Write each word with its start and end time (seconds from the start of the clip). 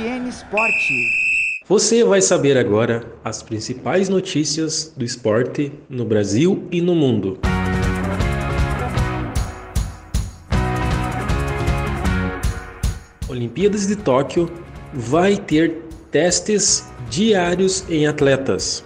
FN 0.00 0.26
Esporte. 0.26 1.10
Você 1.68 2.02
vai 2.02 2.22
saber 2.22 2.56
agora 2.56 3.04
as 3.22 3.42
principais 3.42 4.08
notícias 4.08 4.94
do 4.96 5.04
esporte 5.04 5.70
no 5.90 6.06
Brasil 6.06 6.66
e 6.72 6.80
no 6.80 6.94
mundo. 6.94 7.38
Olimpíadas 13.28 13.86
de 13.86 13.96
Tóquio 13.96 14.50
vai 14.94 15.36
ter 15.36 15.82
testes 16.10 16.88
diários 17.10 17.84
em 17.90 18.06
atletas. 18.06 18.82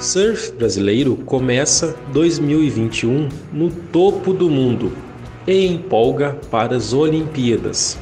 Surf 0.00 0.52
brasileiro 0.52 1.14
começa 1.14 1.94
2021 2.10 3.28
no 3.52 3.70
topo 3.70 4.32
do 4.32 4.48
mundo 4.48 4.96
e 5.46 5.66
empolga 5.66 6.38
para 6.50 6.74
as 6.74 6.94
Olimpíadas. 6.94 7.98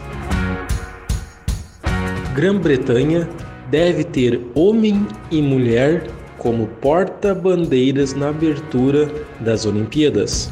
Grã-Bretanha 2.35 3.29
deve 3.71 4.03
ter 4.03 4.41
homem 4.57 5.07
e 5.31 5.41
mulher 5.41 6.09
como 6.37 6.67
porta-bandeiras 6.67 8.13
na 8.13 8.31
abertura 8.31 9.09
das 9.39 9.65
Olimpíadas. 9.65 10.51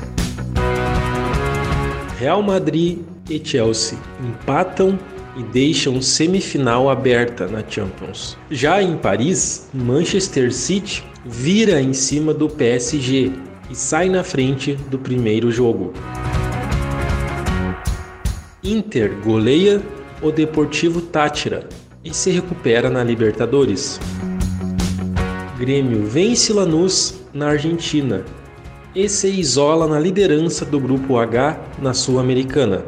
Real 2.20 2.40
Madrid 2.40 3.00
e 3.28 3.42
Chelsea 3.44 3.98
empatam 4.20 4.96
e 5.36 5.42
deixam 5.42 6.00
semifinal 6.00 6.88
aberta 6.88 7.48
na 7.48 7.64
Champions. 7.68 8.38
Já 8.48 8.80
em 8.80 8.96
Paris, 8.96 9.68
Manchester 9.74 10.54
City 10.54 11.02
vira 11.26 11.80
em 11.80 11.92
cima 11.92 12.32
do 12.32 12.48
PSG 12.48 13.32
e 13.68 13.74
sai 13.74 14.08
na 14.08 14.22
frente 14.22 14.74
do 14.88 15.00
primeiro 15.00 15.50
jogo. 15.50 15.92
Inter 18.62 19.16
goleia 19.24 19.82
o 20.22 20.30
Deportivo 20.30 21.00
Tátira 21.00 21.68
e 22.04 22.14
se 22.14 22.30
recupera 22.30 22.88
na 22.88 23.02
Libertadores. 23.02 23.98
Grêmio 25.58 26.06
vence 26.06 26.52
Lanús 26.52 27.20
na 27.34 27.48
Argentina 27.48 28.24
e 28.94 29.08
se 29.08 29.28
isola 29.28 29.88
na 29.88 29.98
liderança 29.98 30.64
do 30.64 30.78
Grupo 30.78 31.18
H 31.18 31.60
na 31.80 31.92
Sul-Americana. 31.92 32.84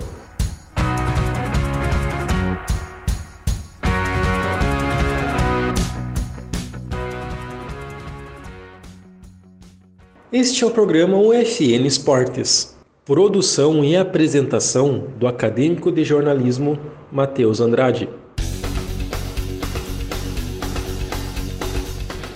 Este 10.32 10.62
é 10.62 10.66
o 10.66 10.70
programa 10.70 11.16
UFN 11.16 11.86
Esportes, 11.86 12.73
produção 13.04 13.84
e 13.84 13.94
apresentação 13.94 15.08
do 15.18 15.26
acadêmico 15.26 15.92
de 15.92 16.02
jornalismo 16.02 16.78
Matheus 17.12 17.60
Andrade. 17.60 18.08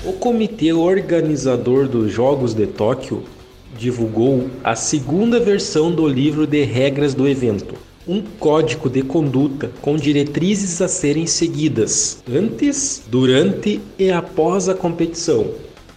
O 0.05 0.13
comitê 0.13 0.75
organizador 0.75 1.89
dos 1.89 2.13
Jogos 2.13 2.53
de 2.53 2.67
Tóquio 2.67 3.25
divulgou 3.79 4.51
a 4.63 4.77
segunda 4.77 5.41
versão 5.41 5.91
do 5.91 6.07
livro 6.07 6.47
de 6.47 6.63
regras 6.65 7.15
do 7.15 7.27
evento, 7.27 7.75
um 8.07 8.21
código 8.21 8.91
de 8.91 9.01
conduta 9.01 9.71
com 9.81 9.97
diretrizes 9.97 10.83
a 10.83 10.89
serem 10.89 11.27
seguidas 11.27 12.23
antes, 12.31 13.03
durante 13.09 13.81
e 13.99 14.11
após 14.11 14.69
a 14.69 14.75
competição 14.75 15.47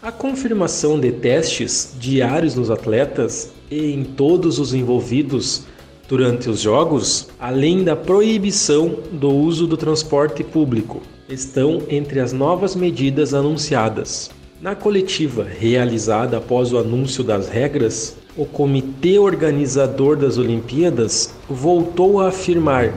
a 0.01 0.11
confirmação 0.11 0.99
de 0.99 1.11
testes 1.11 1.93
diários 1.99 2.55
nos 2.55 2.71
atletas 2.71 3.51
em 3.71 4.03
todos 4.03 4.59
os 4.59 4.73
envolvidos 4.73 5.63
durante 6.07 6.49
os 6.49 6.59
jogos, 6.59 7.29
além 7.39 7.85
da 7.85 7.95
proibição 7.95 8.97
do 9.13 9.29
uso 9.29 9.65
do 9.65 9.77
transporte 9.77 10.43
público, 10.43 11.01
estão 11.29 11.81
entre 11.89 12.19
as 12.19 12.33
novas 12.33 12.75
medidas 12.75 13.33
anunciadas. 13.33 14.29
Na 14.61 14.75
coletiva 14.75 15.47
realizada 15.49 16.37
após 16.37 16.73
o 16.73 16.77
anúncio 16.77 17.23
das 17.23 17.47
regras, 17.47 18.17
o 18.35 18.45
comitê 18.45 19.17
organizador 19.17 20.17
das 20.17 20.37
Olimpíadas 20.37 21.33
voltou 21.49 22.19
a 22.19 22.27
afirmar 22.27 22.93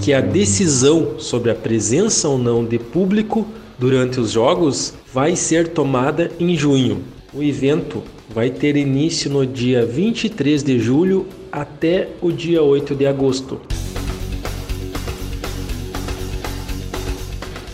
que 0.00 0.12
a 0.12 0.20
decisão 0.20 1.18
sobre 1.18 1.50
a 1.50 1.54
presença 1.54 2.28
ou 2.28 2.38
não 2.38 2.64
de 2.64 2.78
público 2.78 3.44
durante 3.76 4.20
os 4.20 4.30
Jogos 4.30 4.94
vai 5.12 5.34
ser 5.34 5.68
tomada 5.68 6.30
em 6.38 6.56
junho. 6.56 7.02
O 7.34 7.42
evento 7.42 8.02
vai 8.34 8.50
ter 8.50 8.76
início 8.76 9.30
no 9.30 9.46
dia 9.46 9.84
23 9.84 10.62
de 10.62 10.78
julho 10.78 11.26
até 11.50 12.08
o 12.20 12.32
dia 12.32 12.62
8 12.62 12.94
de 12.94 13.06
agosto. 13.06 13.60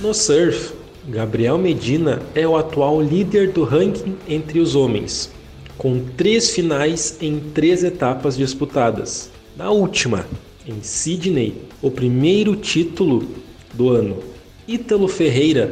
No 0.01 0.13
surf, 0.13 0.73
Gabriel 1.09 1.59
Medina 1.59 2.23
é 2.35 2.47
o 2.47 2.57
atual 2.57 3.01
líder 3.01 3.53
do 3.53 3.65
ranking 3.65 4.17
entre 4.29 4.59
os 4.59 4.75
homens, 4.75 5.31
com 5.77 6.01
três 6.17 6.51
finais 6.51 7.17
em 7.21 7.39
três 7.39 7.85
etapas 7.85 8.37
disputadas. 8.37 9.31
Na 9.57 9.71
última, 9.71 10.27
em 10.67 10.83
Sydney, 10.83 11.55
o 11.81 11.91
primeiro 11.91 12.55
título 12.57 13.27
do 13.73 13.91
ano. 13.91 14.19
Ítalo 14.67 15.09
Ferreira 15.09 15.71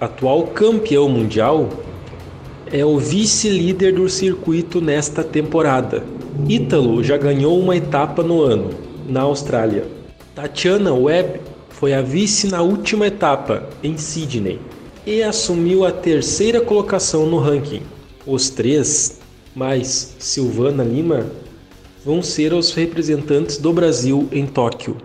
atual 0.00 0.48
campeão 0.48 1.08
mundial, 1.08 1.68
é 2.72 2.84
o 2.84 2.98
vice-líder 2.98 3.94
do 3.94 4.08
circuito 4.08 4.80
nesta 4.80 5.24
temporada. 5.24 6.04
Ítalo 6.48 7.02
já 7.02 7.16
ganhou 7.16 7.58
uma 7.58 7.76
etapa 7.76 8.22
no 8.22 8.42
ano, 8.42 8.70
na 9.08 9.22
Austrália. 9.22 9.86
Tatiana 10.34 10.92
Webb 10.92 11.40
foi 11.70 11.94
a 11.94 12.02
vice 12.02 12.48
na 12.48 12.62
última 12.62 13.06
etapa, 13.06 13.68
em 13.82 13.96
Sydney, 13.96 14.60
e 15.06 15.22
assumiu 15.22 15.84
a 15.84 15.92
terceira 15.92 16.60
colocação 16.60 17.26
no 17.26 17.38
ranking. 17.38 17.82
Os 18.26 18.50
três, 18.50 19.20
mais 19.54 20.14
Silvana 20.18 20.84
Lima, 20.84 21.26
vão 22.04 22.22
ser 22.22 22.52
os 22.52 22.72
representantes 22.72 23.58
do 23.58 23.72
Brasil 23.72 24.28
em 24.30 24.46
Tóquio. 24.46 24.96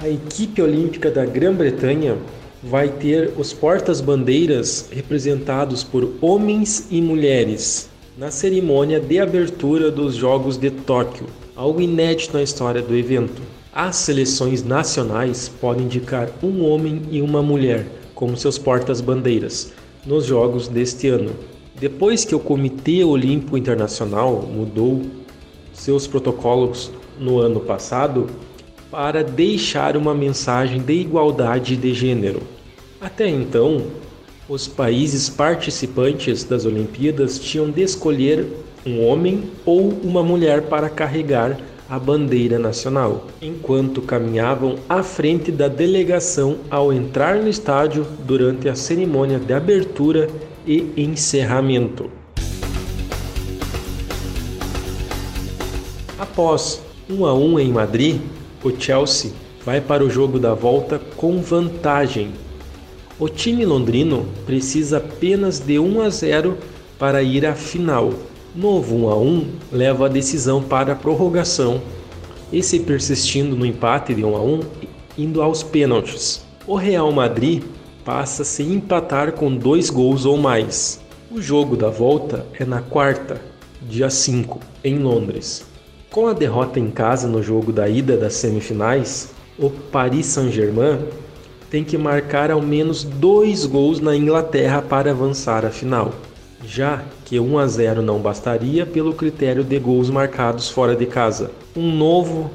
A 0.00 0.08
equipe 0.08 0.62
olímpica 0.62 1.10
da 1.10 1.24
Grã-Bretanha 1.24 2.16
vai 2.62 2.88
ter 2.88 3.32
os 3.36 3.52
portas-bandeiras 3.52 4.88
representados 4.90 5.84
por 5.84 6.14
homens 6.20 6.86
e 6.90 7.00
mulheres 7.00 7.88
na 8.16 8.30
cerimônia 8.30 8.98
de 8.98 9.20
abertura 9.20 9.90
dos 9.92 10.16
Jogos 10.16 10.56
de 10.56 10.70
Tóquio, 10.70 11.26
algo 11.54 11.80
inédito 11.80 12.36
na 12.36 12.42
história 12.42 12.82
do 12.82 12.96
evento. 12.96 13.40
As 13.72 13.94
seleções 13.96 14.64
nacionais 14.64 15.48
podem 15.60 15.84
indicar 15.84 16.28
um 16.42 16.64
homem 16.64 17.02
e 17.12 17.22
uma 17.22 17.40
mulher 17.40 17.86
como 18.14 18.36
seus 18.36 18.58
portas-bandeiras 18.58 19.72
nos 20.04 20.24
Jogos 20.24 20.66
deste 20.66 21.06
ano. 21.08 21.30
Depois 21.78 22.24
que 22.24 22.34
o 22.34 22.40
Comitê 22.40 23.04
Olímpico 23.04 23.56
Internacional 23.56 24.42
mudou 24.52 25.02
seus 25.72 26.08
protocolos 26.08 26.90
no 27.20 27.38
ano 27.38 27.60
passado, 27.60 28.26
para 28.90 29.22
deixar 29.22 29.96
uma 29.96 30.14
mensagem 30.14 30.80
de 30.80 30.94
igualdade 30.94 31.76
de 31.76 31.92
gênero. 31.92 32.42
Até 33.00 33.28
então, 33.28 33.86
os 34.48 34.66
países 34.66 35.28
participantes 35.28 36.42
das 36.42 36.64
Olimpíadas 36.64 37.38
tinham 37.38 37.70
de 37.70 37.82
escolher 37.82 38.46
um 38.86 39.04
homem 39.06 39.50
ou 39.66 39.90
uma 40.02 40.22
mulher 40.22 40.62
para 40.62 40.88
carregar 40.88 41.58
a 41.88 41.98
bandeira 41.98 42.58
nacional, 42.58 43.26
enquanto 43.40 44.02
caminhavam 44.02 44.76
à 44.88 45.02
frente 45.02 45.50
da 45.50 45.68
delegação 45.68 46.58
ao 46.70 46.92
entrar 46.92 47.36
no 47.36 47.48
estádio 47.48 48.06
durante 48.26 48.68
a 48.68 48.74
cerimônia 48.74 49.38
de 49.38 49.52
abertura 49.52 50.28
e 50.66 50.92
encerramento. 50.96 52.10
Após 56.18 56.82
1 57.08 57.24
a 57.24 57.34
1 57.34 57.60
em 57.60 57.72
Madrid, 57.72 58.20
o 58.62 58.70
Chelsea 58.78 59.32
vai 59.64 59.80
para 59.80 60.04
o 60.04 60.10
jogo 60.10 60.38
da 60.38 60.54
volta 60.54 61.00
com 61.16 61.40
vantagem. 61.40 62.30
O 63.18 63.28
time 63.28 63.64
londrino 63.64 64.26
precisa 64.46 64.98
apenas 64.98 65.60
de 65.60 65.78
1 65.78 66.00
a 66.00 66.10
0 66.10 66.58
para 66.98 67.22
ir 67.22 67.46
à 67.46 67.54
final. 67.54 68.12
Novo 68.54 68.96
1 68.96 69.10
a 69.10 69.16
1 69.16 69.46
leva 69.72 70.06
a 70.06 70.08
decisão 70.08 70.62
para 70.62 70.92
a 70.92 70.96
prorrogação. 70.96 71.80
E 72.52 72.62
se 72.62 72.80
persistindo 72.80 73.54
no 73.54 73.66
empate 73.66 74.14
de 74.14 74.24
1 74.24 74.36
a 74.36 74.40
1, 74.40 74.60
indo 75.18 75.42
aos 75.42 75.62
pênaltis. 75.62 76.44
O 76.66 76.74
Real 76.76 77.10
Madrid 77.12 77.62
passa 78.04 78.42
se 78.42 78.62
empatar 78.62 79.32
com 79.32 79.54
dois 79.54 79.90
gols 79.90 80.24
ou 80.24 80.36
mais. 80.36 81.00
O 81.30 81.42
jogo 81.42 81.76
da 81.76 81.90
volta 81.90 82.46
é 82.58 82.64
na 82.64 82.80
quarta, 82.80 83.40
dia 83.82 84.08
5, 84.08 84.60
em 84.82 84.98
Londres. 84.98 85.66
Com 86.10 86.26
a 86.26 86.32
derrota 86.32 86.80
em 86.80 86.90
casa 86.90 87.28
no 87.28 87.42
jogo 87.42 87.70
da 87.70 87.86
ida 87.88 88.16
das 88.16 88.34
semifinais, 88.34 89.30
o 89.58 89.68
Paris 89.68 90.26
Saint-Germain 90.26 91.00
tem 91.70 91.84
que 91.84 91.98
marcar 91.98 92.50
ao 92.50 92.62
menos 92.62 93.04
dois 93.04 93.66
gols 93.66 94.00
na 94.00 94.16
Inglaterra 94.16 94.80
para 94.80 95.10
avançar 95.10 95.66
à 95.66 95.70
final. 95.70 96.12
já 96.64 97.02
que 97.24 97.38
1 97.38 97.58
a 97.58 97.66
0 97.66 98.02
não 98.02 98.18
bastaria 98.18 98.84
pelo 98.84 99.14
critério 99.14 99.62
de 99.64 99.78
gols 99.78 100.10
marcados 100.10 100.68
fora 100.68 100.94
de 100.96 101.06
casa. 101.06 101.50
Um 101.76 101.94
novo 101.94 102.50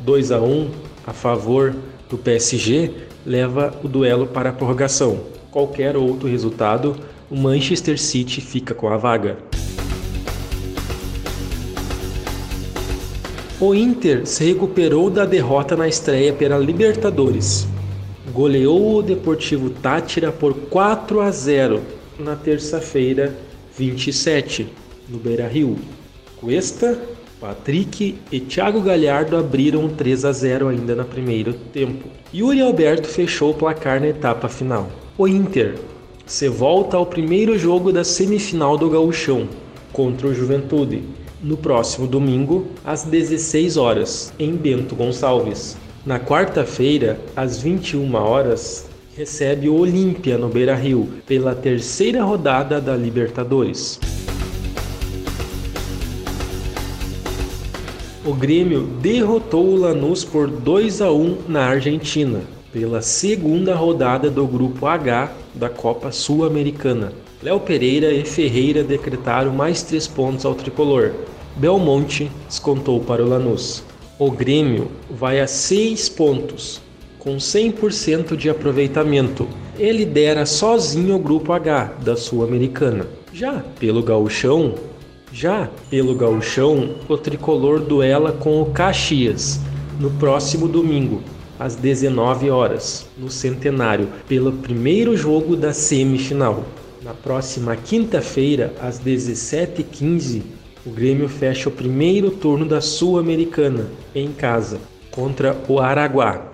2 0.00 0.32
a 0.32 0.40
1 0.40 0.70
a 1.06 1.12
favor 1.12 1.74
do 2.08 2.16
PSG 2.16 2.90
leva 3.24 3.74
o 3.82 3.88
duelo 3.88 4.26
para 4.26 4.50
a 4.50 4.52
prorrogação. 4.52 5.20
Qualquer 5.50 5.96
outro 5.96 6.28
resultado, 6.28 6.96
o 7.30 7.36
Manchester 7.36 7.98
City 7.98 8.40
fica 8.40 8.74
com 8.74 8.88
a 8.88 8.96
vaga. 8.96 9.38
O 13.58 13.74
Inter 13.74 14.26
se 14.26 14.44
recuperou 14.44 15.08
da 15.08 15.24
derrota 15.24 15.74
na 15.74 15.88
estreia 15.88 16.30
pela 16.30 16.58
Libertadores. 16.58 17.66
Goleou 18.30 18.98
o 18.98 19.02
Deportivo 19.02 19.70
Tátira 19.70 20.30
por 20.30 20.52
4 20.52 21.22
a 21.22 21.30
0 21.30 21.80
na 22.18 22.36
terça-feira, 22.36 23.34
27, 23.74 24.68
no 25.08 25.16
Beira-Rio. 25.16 25.78
Cuesta, 26.38 27.00
Patrick 27.40 28.18
e 28.30 28.40
Thiago 28.40 28.82
Galhardo 28.82 29.38
abriram 29.38 29.88
3 29.88 30.26
a 30.26 30.32
0 30.32 30.68
ainda 30.68 30.94
no 30.94 31.06
primeiro 31.06 31.54
tempo. 31.54 32.10
Yuri 32.34 32.60
Alberto 32.60 33.08
fechou 33.08 33.52
o 33.52 33.54
placar 33.54 34.02
na 34.02 34.08
etapa 34.08 34.50
final. 34.50 34.90
O 35.16 35.26
Inter 35.26 35.76
se 36.26 36.46
volta 36.46 36.98
ao 36.98 37.06
primeiro 37.06 37.58
jogo 37.58 37.90
da 37.90 38.04
semifinal 38.04 38.76
do 38.76 38.90
Gauchão 38.90 39.48
contra 39.94 40.26
o 40.26 40.34
Juventude 40.34 41.02
no 41.46 41.56
próximo 41.56 42.08
domingo, 42.08 42.66
às 42.84 43.04
16 43.04 43.76
horas, 43.76 44.32
em 44.38 44.52
Bento 44.52 44.96
Gonçalves. 44.96 45.76
Na 46.04 46.18
quarta-feira, 46.18 47.20
às 47.36 47.60
21 47.60 48.14
horas, 48.16 48.88
recebe 49.16 49.68
o 49.68 49.76
Olímpia 49.76 50.36
no 50.36 50.48
Beira-Rio 50.48 51.08
pela 51.24 51.54
terceira 51.54 52.24
rodada 52.24 52.80
da 52.80 52.96
Libertadores. 52.96 54.00
O 58.24 58.34
Grêmio 58.34 58.82
derrotou 59.00 59.68
o 59.68 59.76
Lanús 59.76 60.24
por 60.24 60.50
2 60.50 61.00
a 61.00 61.12
1 61.12 61.38
na 61.46 61.64
Argentina, 61.64 62.40
pela 62.72 63.00
segunda 63.00 63.72
rodada 63.76 64.28
do 64.28 64.44
Grupo 64.48 64.84
H 64.84 65.32
da 65.54 65.68
Copa 65.68 66.10
Sul-Americana. 66.10 67.12
Léo 67.40 67.60
Pereira 67.60 68.12
e 68.12 68.24
Ferreira 68.24 68.82
decretaram 68.82 69.52
mais 69.52 69.84
três 69.84 70.08
pontos 70.08 70.44
ao 70.44 70.54
tricolor. 70.54 71.12
Belmonte 71.56 72.30
descontou 72.46 73.00
para 73.00 73.24
o 73.24 73.28
Lanús. 73.28 73.82
O 74.18 74.30
Grêmio 74.30 74.90
vai 75.10 75.40
a 75.40 75.46
seis 75.46 76.06
pontos, 76.06 76.82
com 77.18 77.36
100% 77.36 78.36
de 78.36 78.50
aproveitamento. 78.50 79.48
Ele 79.78 80.04
lidera 80.04 80.44
sozinho 80.44 81.16
o 81.16 81.18
Grupo 81.18 81.54
H 81.54 81.94
da 82.04 82.14
Sul-Americana. 82.14 83.06
Já 83.32 83.64
pelo 83.80 84.02
Gauchão, 84.02 84.74
já 85.32 85.70
pelo 85.88 86.14
Gauchão, 86.14 86.96
o 87.08 87.16
tricolor 87.16 87.80
duela 87.80 88.32
com 88.32 88.60
o 88.60 88.66
Caxias 88.66 89.58
no 89.98 90.10
próximo 90.10 90.68
domingo, 90.68 91.22
às 91.58 91.74
19 91.74 92.50
horas, 92.50 93.06
no 93.16 93.30
Centenário, 93.30 94.08
pelo 94.28 94.52
primeiro 94.52 95.16
jogo 95.16 95.56
da 95.56 95.72
semifinal. 95.72 96.64
Na 97.02 97.14
próxima 97.14 97.76
quinta-feira, 97.76 98.74
às 98.80 99.00
17h15, 99.00 100.42
o 100.86 100.90
Grêmio 100.90 101.28
fecha 101.28 101.68
o 101.68 101.72
primeiro 101.72 102.30
turno 102.30 102.64
da 102.64 102.80
Sul-Americana, 102.80 103.86
em 104.14 104.30
casa, 104.30 104.78
contra 105.10 105.56
o 105.68 105.80
Araguá. 105.80 106.48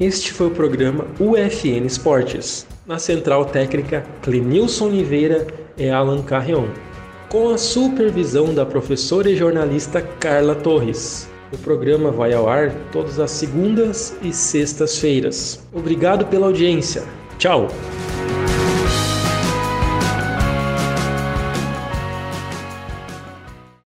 Este 0.00 0.32
foi 0.32 0.46
o 0.46 0.50
programa 0.50 1.06
UFN 1.20 1.84
Esportes. 1.86 2.66
Na 2.86 2.98
central 2.98 3.44
técnica, 3.44 4.04
Clenilson 4.22 4.86
Oliveira 4.86 5.46
e 5.76 5.90
Alan 5.90 6.22
Carrion. 6.22 6.68
Com 7.28 7.50
a 7.50 7.58
supervisão 7.58 8.54
da 8.54 8.64
professora 8.64 9.28
e 9.28 9.36
jornalista 9.36 10.00
Carla 10.00 10.54
Torres. 10.54 11.28
O 11.52 11.58
programa 11.58 12.10
vai 12.10 12.32
ao 12.32 12.48
ar 12.48 12.72
todas 12.92 13.18
as 13.18 13.30
segundas 13.30 14.16
e 14.22 14.32
sextas-feiras. 14.32 15.62
Obrigado 15.72 16.26
pela 16.26 16.46
audiência. 16.46 17.02
Tchau! 17.38 17.68